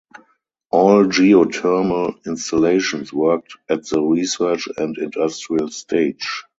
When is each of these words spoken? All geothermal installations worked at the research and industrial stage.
All 0.71 1.03
geothermal 1.05 2.25
installations 2.25 3.13
worked 3.13 3.55
at 3.69 3.85
the 3.87 4.01
research 4.01 4.67
and 4.75 4.97
industrial 4.97 5.69
stage. 5.69 6.43